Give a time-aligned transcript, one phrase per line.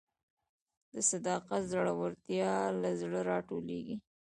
[1.09, 3.95] صداقت د زړورتیا له زړه راټوکېږي.